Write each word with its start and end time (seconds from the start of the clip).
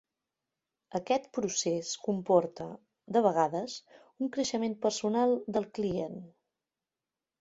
Aquest 0.99 1.27
procés 1.37 1.91
comporta, 2.07 2.67
de 3.17 3.23
vegades, 3.27 3.75
un 4.27 4.33
creixement 4.37 4.75
personal 4.87 5.37
del 5.59 5.69
client. 5.79 6.17